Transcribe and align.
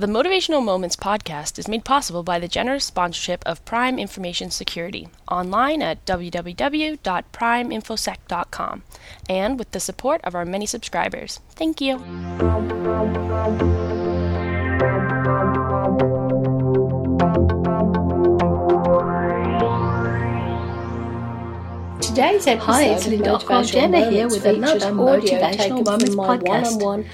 The 0.00 0.06
Motivational 0.06 0.64
Moments 0.64 0.96
podcast 0.96 1.58
is 1.58 1.68
made 1.68 1.84
possible 1.84 2.22
by 2.22 2.38
the 2.38 2.48
generous 2.48 2.86
sponsorship 2.86 3.42
of 3.44 3.62
Prime 3.66 3.98
Information 3.98 4.50
Security, 4.50 5.10
online 5.30 5.82
at 5.82 6.02
www.primeinfosec.com, 6.06 8.82
and 9.28 9.58
with 9.58 9.70
the 9.72 9.80
support 9.80 10.22
of 10.24 10.34
our 10.34 10.46
many 10.46 10.64
subscribers. 10.64 11.40
Thank 11.50 11.82
you. 11.82 11.98
Today's 22.10 22.44
episode 22.48 22.72
Hi, 22.72 22.84
it's 22.86 23.06
Linda 23.06 23.34
Ockham 23.34 23.64
Jenna 23.64 24.10
here 24.10 24.26
with 24.26 24.44
another 24.44 24.86
Motivational 24.86 25.84
Moments 25.84 26.16
podcast. 26.16 27.06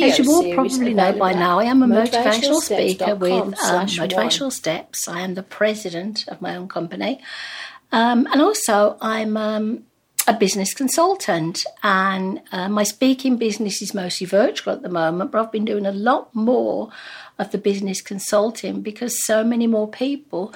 As 0.00 0.18
you 0.20 0.30
all 0.30 0.54
probably 0.54 0.94
know 0.94 1.12
by 1.14 1.32
now, 1.32 1.58
I 1.58 1.64
am 1.64 1.82
a 1.82 1.88
motivational 1.88 2.60
speaker 2.60 3.16
with 3.16 3.32
um, 3.32 3.86
Motivational 3.86 4.52
Steps. 4.52 5.08
I 5.08 5.22
am 5.22 5.34
the 5.34 5.42
president 5.42 6.28
of 6.28 6.40
my 6.40 6.54
own 6.54 6.68
company. 6.68 7.20
Um, 7.90 8.28
and 8.30 8.40
also, 8.40 8.96
I'm 9.00 9.36
um, 9.36 9.86
a 10.28 10.34
business 10.34 10.72
consultant, 10.72 11.64
and 11.82 12.40
uh, 12.52 12.68
my 12.68 12.84
speaking 12.84 13.36
business 13.36 13.82
is 13.82 13.92
mostly 13.92 14.28
virtual 14.28 14.72
at 14.72 14.82
the 14.82 14.88
moment, 14.88 15.32
but 15.32 15.40
I've 15.40 15.52
been 15.52 15.64
doing 15.64 15.84
a 15.84 15.92
lot 15.92 16.32
more 16.32 16.92
of 17.40 17.50
the 17.50 17.58
business 17.58 18.00
consulting 18.00 18.82
because 18.82 19.26
so 19.26 19.42
many 19.42 19.66
more 19.66 19.88
people 19.88 20.54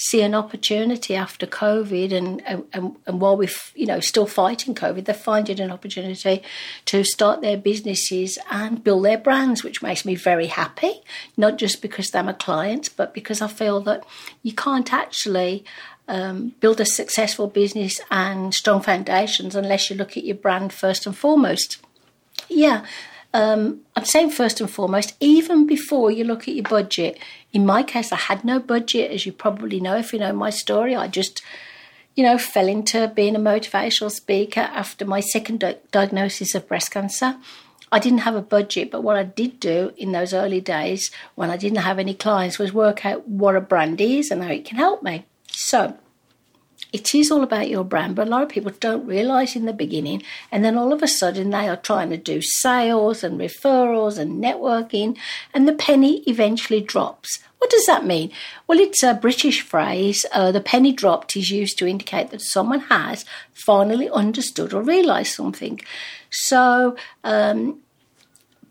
see 0.00 0.22
an 0.22 0.34
opportunity 0.34 1.14
after 1.14 1.46
COVID, 1.46 2.10
and, 2.12 2.42
and, 2.46 2.96
and 3.06 3.20
while 3.20 3.36
we're 3.36 3.50
you 3.74 3.84
know 3.84 4.00
still 4.00 4.26
fighting 4.26 4.74
COVID, 4.74 5.04
they're 5.04 5.14
finding 5.14 5.60
an 5.60 5.70
opportunity 5.70 6.42
to 6.86 7.04
start 7.04 7.42
their 7.42 7.58
businesses 7.58 8.38
and 8.50 8.82
build 8.82 9.04
their 9.04 9.18
brands, 9.18 9.62
which 9.62 9.82
makes 9.82 10.06
me 10.06 10.14
very 10.14 10.46
happy. 10.46 11.02
Not 11.36 11.58
just 11.58 11.82
because 11.82 12.08
they're 12.08 12.22
my 12.22 12.32
clients, 12.32 12.88
but 12.88 13.12
because 13.12 13.42
I 13.42 13.48
feel 13.48 13.80
that 13.82 14.04
you 14.42 14.54
can't 14.54 14.90
actually 14.90 15.64
um, 16.08 16.54
build 16.60 16.80
a 16.80 16.86
successful 16.86 17.46
business 17.46 18.00
and 18.10 18.54
strong 18.54 18.80
foundations 18.80 19.54
unless 19.54 19.90
you 19.90 19.96
look 19.96 20.16
at 20.16 20.24
your 20.24 20.36
brand 20.36 20.72
first 20.72 21.04
and 21.04 21.16
foremost. 21.16 21.76
Yeah, 22.48 22.86
um, 23.32 23.82
I'm 23.94 24.04
saying 24.04 24.30
first 24.30 24.60
and 24.60 24.70
foremost, 24.70 25.14
even 25.20 25.66
before 25.66 26.10
you 26.10 26.24
look 26.24 26.48
at 26.48 26.54
your 26.54 26.64
budget. 26.64 27.18
In 27.52 27.64
my 27.66 27.82
case, 27.82 28.12
I 28.12 28.16
had 28.16 28.44
no 28.44 28.58
budget, 28.58 29.10
as 29.10 29.26
you 29.26 29.32
probably 29.32 29.80
know 29.80 29.96
if 29.96 30.12
you 30.12 30.18
know 30.18 30.32
my 30.32 30.50
story. 30.50 30.96
I 30.96 31.06
just, 31.08 31.42
you 32.14 32.24
know, 32.24 32.38
fell 32.38 32.68
into 32.68 33.08
being 33.14 33.36
a 33.36 33.40
motivational 33.40 34.10
speaker 34.10 34.60
after 34.60 35.04
my 35.04 35.20
second 35.20 35.60
di- 35.60 35.76
diagnosis 35.92 36.54
of 36.54 36.66
breast 36.66 36.90
cancer. 36.90 37.36
I 37.92 37.98
didn't 37.98 38.20
have 38.20 38.36
a 38.36 38.42
budget, 38.42 38.90
but 38.90 39.02
what 39.02 39.16
I 39.16 39.24
did 39.24 39.58
do 39.58 39.92
in 39.96 40.12
those 40.12 40.32
early 40.32 40.60
days 40.60 41.10
when 41.34 41.50
I 41.50 41.56
didn't 41.56 41.78
have 41.78 41.98
any 41.98 42.14
clients 42.14 42.58
was 42.58 42.72
work 42.72 43.04
out 43.04 43.26
what 43.26 43.56
a 43.56 43.60
brand 43.60 44.00
is 44.00 44.30
and 44.30 44.44
how 44.44 44.50
it 44.50 44.64
can 44.64 44.76
help 44.76 45.02
me. 45.02 45.26
So, 45.48 45.96
it 46.92 47.14
is 47.14 47.30
all 47.30 47.42
about 47.42 47.68
your 47.68 47.84
brand, 47.84 48.16
but 48.16 48.26
a 48.26 48.30
lot 48.30 48.42
of 48.42 48.48
people 48.48 48.72
don't 48.80 49.06
realize 49.06 49.54
in 49.54 49.66
the 49.66 49.72
beginning, 49.72 50.22
and 50.50 50.64
then 50.64 50.76
all 50.76 50.92
of 50.92 51.02
a 51.02 51.08
sudden 51.08 51.50
they 51.50 51.68
are 51.68 51.76
trying 51.76 52.10
to 52.10 52.16
do 52.16 52.42
sales 52.42 53.22
and 53.22 53.40
referrals 53.40 54.18
and 54.18 54.42
networking, 54.42 55.16
and 55.54 55.68
the 55.68 55.72
penny 55.72 56.22
eventually 56.26 56.80
drops. 56.80 57.38
What 57.58 57.70
does 57.70 57.84
that 57.86 58.06
mean? 58.06 58.32
Well, 58.66 58.80
it's 58.80 59.02
a 59.02 59.14
British 59.14 59.60
phrase. 59.60 60.24
Uh, 60.32 60.50
the 60.50 60.62
penny 60.62 60.92
dropped 60.92 61.36
is 61.36 61.50
used 61.50 61.78
to 61.78 61.86
indicate 61.86 62.30
that 62.30 62.40
someone 62.40 62.80
has 62.80 63.24
finally 63.52 64.08
understood 64.08 64.72
or 64.72 64.82
realized 64.82 65.34
something. 65.34 65.80
So, 66.30 66.96
um, 67.22 67.80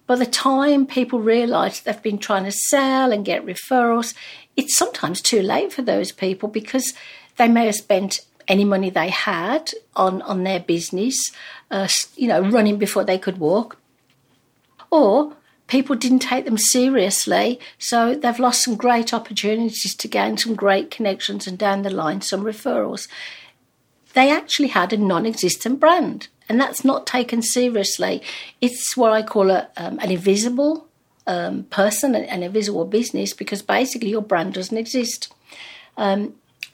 by 0.07 0.15
the 0.15 0.25
time 0.25 0.87
people 0.87 1.19
realise 1.19 1.81
they've 1.81 2.01
been 2.01 2.17
trying 2.17 2.45
to 2.45 2.51
sell 2.51 3.11
and 3.11 3.23
get 3.23 3.45
referrals, 3.45 4.15
it's 4.57 4.75
sometimes 4.75 5.21
too 5.21 5.43
late 5.43 5.71
for 5.71 5.83
those 5.83 6.11
people 6.11 6.49
because 6.49 6.95
they 7.39 7.47
may 7.47 7.65
have 7.65 7.75
spent 7.75 8.19
any 8.47 8.65
money 8.65 8.89
they 8.89 9.09
had 9.09 9.71
on, 9.95 10.21
on 10.23 10.43
their 10.43 10.59
business, 10.59 11.31
uh, 11.71 11.87
you 12.15 12.27
know, 12.27 12.41
running 12.41 12.77
before 12.77 13.05
they 13.05 13.17
could 13.17 13.37
walk. 13.37 13.77
Or 14.91 15.35
people 15.67 15.95
didn't 15.95 16.19
take 16.19 16.45
them 16.45 16.57
seriously, 16.57 17.59
so 17.77 18.13
they've 18.13 18.39
lost 18.39 18.63
some 18.63 18.75
great 18.75 19.13
opportunities 19.13 19.95
to 19.95 20.07
gain 20.07 20.35
some 20.37 20.55
great 20.55 20.91
connections 20.91 21.47
and 21.47 21.57
down 21.57 21.83
the 21.83 21.89
line 21.89 22.21
some 22.21 22.43
referrals. 22.43 23.07
They 24.13 24.31
actually 24.31 24.69
had 24.69 24.91
a 24.91 24.97
non 24.97 25.25
existent 25.25 25.79
brand, 25.79 26.27
and 26.49 26.59
that's 26.59 26.83
not 26.83 27.07
taken 27.07 27.41
seriously. 27.41 28.21
It's 28.59 28.97
what 28.97 29.13
I 29.13 29.21
call 29.21 29.51
a, 29.51 29.69
um, 29.77 29.99
an 29.99 30.11
invisible 30.11 30.87
um, 31.27 31.65
person, 31.65 32.15
an 32.15 32.43
invisible 32.43 32.85
business, 32.85 33.33
because 33.33 33.61
basically 33.61 34.09
your 34.09 34.23
brand 34.23 34.55
doesn't 34.55 34.75
exist. 34.77 35.31
Um, 35.95 36.33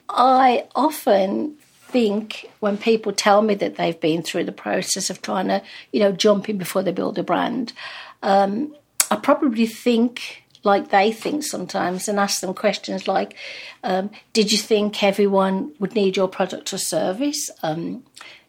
I 0.09 0.67
often 0.75 1.55
think 1.87 2.49
when 2.59 2.77
people 2.77 3.11
tell 3.11 3.41
me 3.41 3.55
that 3.55 3.75
they've 3.75 3.99
been 3.99 4.21
through 4.21 4.43
the 4.43 4.51
process 4.51 5.09
of 5.09 5.21
trying 5.21 5.47
to, 5.47 5.61
you 5.91 5.99
know, 5.99 6.11
jump 6.11 6.49
in 6.49 6.57
before 6.57 6.83
they 6.83 6.91
build 6.91 7.17
a 7.17 7.23
brand, 7.23 7.73
um, 8.21 8.75
I 9.11 9.15
probably 9.17 9.67
think 9.67 10.43
like 10.65 10.89
they 10.89 11.11
think 11.11 11.43
sometimes 11.43 12.07
and 12.07 12.19
ask 12.19 12.41
them 12.41 12.53
questions 12.53 13.07
like, 13.07 13.35
um, 13.83 14.09
Did 14.33 14.51
you 14.51 14.57
think 14.57 15.03
everyone 15.03 15.73
would 15.79 15.95
need 15.95 16.17
your 16.17 16.27
product 16.27 16.73
or 16.73 16.77
service? 16.77 17.49
Um, 17.63 18.03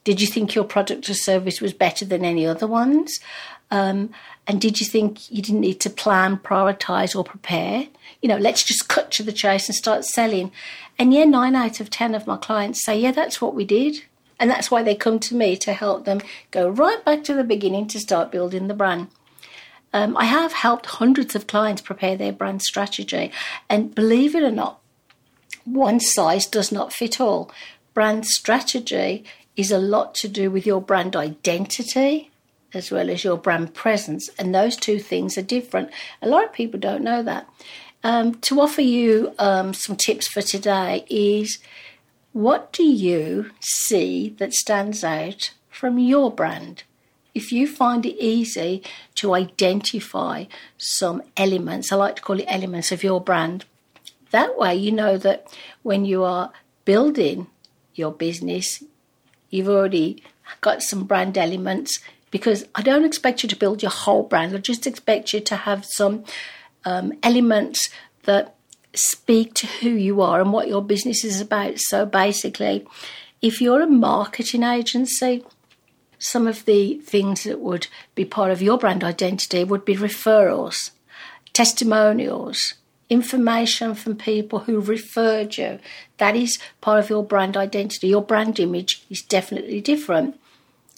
did 0.05 0.21
you 0.21 0.27
think 0.29 0.55
your 0.55 0.65
product 0.65 1.11
or 1.11 1.15
service 1.15 1.61
was 1.61 1.73
better 1.73 2.05
than 2.05 2.25
any 2.25 2.47
other 2.47 2.69
ones? 2.69 3.19
Um, 3.73 4.11
and 4.47 4.61
did 4.61 4.81
you 4.81 4.87
think 4.87 5.29
you 5.31 5.43
didn't 5.43 5.61
need 5.61 5.81
to 5.81 5.91
plan, 5.91 6.37
prioritize, 6.37 7.17
or 7.17 7.25
prepare? 7.25 7.89
You 8.23 8.29
know, 8.29 8.37
let's 8.37 8.63
just 8.63 8.89
cut 8.89 9.11
to 9.13 9.25
the 9.25 9.33
chase 9.33 9.69
and 9.69 9.75
start 9.75 10.05
selling. 10.05 10.53
And 10.99 11.13
yeah, 11.13 11.25
nine 11.25 11.57
out 11.57 11.81
of 11.81 11.91
10 11.91 12.15
of 12.15 12.27
my 12.27 12.37
clients 12.37 12.85
say, 12.85 12.99
yeah, 12.99 13.11
that's 13.11 13.41
what 13.41 13.55
we 13.55 13.65
did. 13.65 14.05
And 14.39 14.51
that's 14.51 14.71
why 14.71 14.83
they 14.83 14.95
come 14.95 15.19
to 15.19 15.35
me 15.35 15.57
to 15.57 15.73
help 15.73 16.05
them 16.05 16.21
go 16.51 16.69
right 16.69 17.05
back 17.05 17.25
to 17.25 17.35
the 17.35 17.43
beginning 17.43 17.89
to 17.89 17.99
start 17.99 18.31
building 18.31 18.69
the 18.69 18.75
brand. 18.75 19.09
Um, 19.93 20.17
I 20.17 20.25
have 20.25 20.53
helped 20.53 20.87
hundreds 20.87 21.35
of 21.35 21.47
clients 21.47 21.83
prepare 21.83 22.17
their 22.17 22.33
brand 22.33 22.63
strategy. 22.63 23.33
And 23.69 23.95
believe 23.95 24.35
it 24.35 24.43
or 24.43 24.51
not, 24.51 24.81
one 25.65 26.01
size 26.01 26.47
does 26.47 26.71
not 26.71 26.93
fit 26.93 27.21
all. 27.21 27.51
Brand 27.95 28.27
strategy 28.27 29.25
is 29.57 29.71
a 29.71 29.79
lot 29.79 30.15
to 30.17 30.29
do 30.29 30.51
with 30.51 30.67
your 30.67 30.83
brand 30.83 31.17
identity 31.17 32.31
as 32.75 32.91
well 32.91 33.09
as 33.11 33.25
your 33.25 33.37
brand 33.37 33.75
presence. 33.75 34.29
And 34.39 34.55
those 34.55 34.77
two 34.77 34.99
things 34.99 35.39
are 35.39 35.43
different. 35.43 35.91
A 36.21 36.29
lot 36.29 36.45
of 36.45 36.53
people 36.53 36.79
don't 36.79 37.03
know 37.03 37.23
that. 37.23 37.49
Um, 38.05 38.35
to 38.43 38.61
offer 38.61 38.83
you 38.83 39.33
um, 39.39 39.73
some 39.75 39.97
tips 39.97 40.29
for 40.29 40.43
today 40.43 41.05
is 41.09 41.59
what 42.33 42.73
do 42.73 42.85
you 42.85 43.51
see 43.61 44.35
that 44.39 44.53
stands 44.53 45.03
out 45.03 45.55
from 45.71 45.99
your 45.99 46.31
brand? 46.31 46.85
If 47.37 47.53
you 47.53 47.67
find 47.67 48.07
it 48.07 48.17
easy 48.19 48.83
to 49.17 49.35
identify 49.35 50.47
some 50.79 51.23
elements, 51.37 51.93
I 51.93 51.97
like 51.97 52.17
to 52.17 52.23
call 52.23 52.41
it 52.41 52.47
elements 52.49 52.91
of 52.93 53.05
your 53.05 53.21
brand, 53.21 53.67
that 54.31 54.57
way 54.57 54.75
you 54.75 54.91
know 54.91 55.19
that 55.19 55.47
when 55.83 56.07
you 56.07 56.25
are 56.25 56.51
building 56.87 57.49
your 57.95 58.11
business, 58.11 58.83
you've 59.51 59.69
already 59.69 60.23
got 60.63 60.81
some 60.81 61.05
brand 61.05 61.37
elements 61.37 62.01
because 62.31 62.65
I 62.75 62.81
don't 62.81 63.05
expect 63.05 63.43
you 63.43 63.51
to 63.51 63.57
build 63.57 63.83
your 63.83 63.91
whole 63.91 64.23
brand. 64.23 64.55
I 64.55 64.59
just 64.59 64.87
expect 64.87 65.35
you 65.35 65.41
to 65.41 65.57
have 65.57 65.85
some 65.85 66.25
um, 66.87 67.13
elements 67.23 67.91
that 68.23 68.55
speak 68.95 69.53
to 69.57 69.67
who 69.67 69.91
you 69.91 70.23
are 70.23 70.41
and 70.41 70.55
what 70.55 70.69
your 70.69 70.83
business 70.83 71.23
is 71.23 71.43
about. 71.43 71.81
So 71.81 72.07
basically, 72.07 72.87
if 73.43 73.61
you're 73.61 73.83
a 73.83 73.87
marketing 73.87 74.63
agency, 74.63 75.45
some 76.19 76.47
of 76.47 76.65
the 76.65 76.95
things 77.05 77.45
that 77.45 77.61
would 77.61 77.89
be 78.15 78.25
part 78.25 78.51
of 78.51 78.63
your 78.63 78.79
brand 78.79 79.05
identity 79.05 79.65
would 79.65 79.85
be 79.85 79.97
referrals, 79.97 80.91
testimonials, 81.53 82.75
information 83.09 83.95
from 83.95 84.17
people 84.17 84.61
who 84.61 84.81
referred 84.81 85.57
you. 85.57 85.79
That 86.19 86.37
is 86.37 86.59
part 86.81 86.99
of 86.99 87.11
your 87.11 87.25
brand 87.25 87.57
identity. 87.57 88.09
Your 88.09 88.23
brand 88.23 88.59
image 88.59 89.05
is 89.11 89.23
definitely 89.23 89.81
different. 89.81 90.39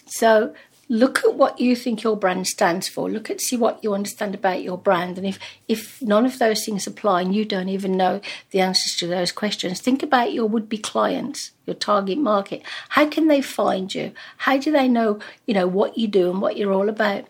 So 0.07 0.55
look 0.91 1.19
at 1.23 1.35
what 1.35 1.59
you 1.59 1.75
think 1.75 2.01
your 2.01 2.17
brand 2.17 2.47
stands 2.47 2.89
for. 2.89 3.09
Look 3.09 3.29
at 3.29 3.39
see 3.39 3.55
what 3.55 3.81
you 3.83 3.93
understand 3.93 4.33
about 4.33 4.63
your 4.63 4.77
brand. 4.77 5.17
And 5.17 5.27
if, 5.27 5.37
if 5.67 6.01
none 6.01 6.25
of 6.25 6.39
those 6.39 6.65
things 6.65 6.87
apply 6.87 7.21
and 7.21 7.33
you 7.33 7.45
don't 7.45 7.69
even 7.69 7.95
know 7.95 8.21
the 8.49 8.59
answers 8.59 8.95
to 8.97 9.07
those 9.07 9.31
questions, 9.31 9.79
think 9.79 10.01
about 10.01 10.33
your 10.33 10.47
would 10.47 10.67
be 10.67 10.79
clients, 10.79 11.51
your 11.67 11.75
target 11.75 12.17
market. 12.17 12.63
How 12.89 13.07
can 13.07 13.27
they 13.27 13.41
find 13.41 13.93
you? 13.93 14.13
How 14.37 14.57
do 14.57 14.71
they 14.71 14.87
know, 14.87 15.19
you 15.45 15.53
know, 15.53 15.67
what 15.67 15.97
you 15.97 16.07
do 16.07 16.31
and 16.31 16.41
what 16.41 16.57
you're 16.57 16.73
all 16.73 16.89
about? 16.89 17.25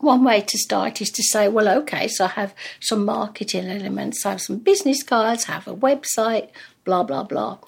One 0.00 0.22
way 0.22 0.42
to 0.42 0.58
start 0.58 1.00
is 1.00 1.10
to 1.10 1.22
say, 1.24 1.48
well, 1.48 1.68
okay, 1.80 2.06
so 2.06 2.26
I 2.26 2.28
have 2.28 2.54
some 2.78 3.04
marketing 3.04 3.66
elements, 3.66 4.24
I 4.24 4.30
have 4.30 4.40
some 4.40 4.58
business 4.58 5.02
cards, 5.02 5.48
I 5.48 5.52
have 5.52 5.66
a 5.66 5.74
website, 5.74 6.50
blah, 6.84 7.02
blah, 7.02 7.24
blah. 7.24 7.58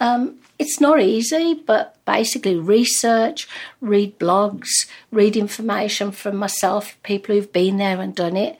Um, 0.00 0.36
it's 0.58 0.80
not 0.80 1.00
easy, 1.00 1.54
but 1.54 1.96
basically 2.04 2.56
research, 2.56 3.48
read 3.80 4.18
blogs, 4.18 4.68
read 5.10 5.36
information 5.36 6.10
from 6.12 6.36
myself, 6.36 6.96
people 7.02 7.34
who've 7.34 7.52
been 7.52 7.76
there 7.78 8.00
and 8.00 8.14
done 8.14 8.36
it. 8.36 8.58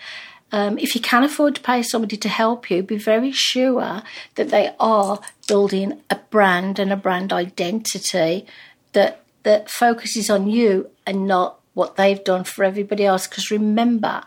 um, 0.52 0.78
if 0.78 0.94
you 0.94 1.00
can 1.00 1.24
afford 1.24 1.56
to 1.56 1.60
pay 1.60 1.82
somebody 1.82 2.16
to 2.16 2.28
help 2.28 2.70
you, 2.70 2.82
be 2.82 2.96
very 2.96 3.32
sure 3.32 4.02
that 4.36 4.50
they 4.50 4.74
are 4.78 5.20
building 5.48 6.00
a 6.08 6.16
brand 6.30 6.78
and 6.78 6.92
a 6.92 6.96
brand 6.96 7.32
identity 7.32 8.46
that 8.92 9.22
that 9.42 9.70
focuses 9.70 10.28
on 10.28 10.48
you 10.48 10.90
and 11.06 11.26
not 11.26 11.60
what 11.74 11.96
they've 11.96 12.24
done 12.24 12.42
for 12.42 12.64
everybody 12.64 13.04
else. 13.04 13.26
Because 13.26 13.50
remember, 13.50 14.24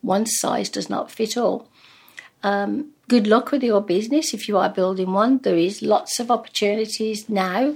one 0.00 0.26
size 0.26 0.68
does 0.68 0.88
not 0.88 1.10
fit 1.10 1.36
all. 1.36 1.68
Um, 2.42 2.90
good 3.10 3.26
luck 3.26 3.50
with 3.50 3.64
your 3.64 3.80
business 3.80 4.32
if 4.32 4.46
you 4.46 4.56
are 4.56 4.70
building 4.70 5.12
one. 5.12 5.38
There 5.38 5.58
is 5.58 5.82
lots 5.82 6.20
of 6.20 6.30
opportunities 6.30 7.28
now 7.28 7.74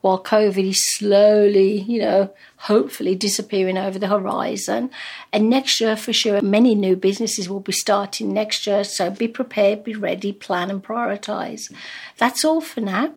while 0.00 0.22
COVID 0.22 0.66
is 0.70 0.82
slowly, 0.96 1.82
you 1.82 2.00
know, 2.00 2.30
hopefully 2.56 3.14
disappearing 3.14 3.76
over 3.76 3.98
the 3.98 4.06
horizon. 4.06 4.90
And 5.34 5.50
next 5.50 5.82
year, 5.82 5.96
for 5.96 6.14
sure, 6.14 6.40
many 6.40 6.74
new 6.74 6.96
businesses 6.96 7.46
will 7.46 7.60
be 7.60 7.72
starting 7.72 8.32
next 8.32 8.66
year. 8.66 8.84
So 8.84 9.10
be 9.10 9.28
prepared, 9.28 9.84
be 9.84 9.94
ready, 9.94 10.32
plan, 10.32 10.70
and 10.70 10.82
prioritize. 10.82 11.70
That's 12.16 12.42
all 12.42 12.62
for 12.62 12.80
now. 12.80 13.12